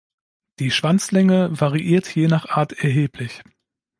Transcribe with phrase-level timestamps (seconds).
[0.57, 3.43] Die Schwanzlänge variiert je nach Art erheblich.